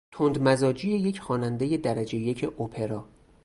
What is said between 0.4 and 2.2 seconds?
مزاجی یک خوانندهی درجه